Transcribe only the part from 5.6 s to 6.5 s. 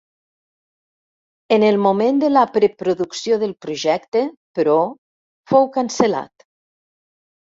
cancel·lat.